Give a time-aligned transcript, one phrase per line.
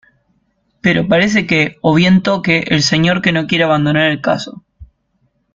[0.83, 4.63] Pero parece que, o bien Toque el señor que no quiere abandonar el caso.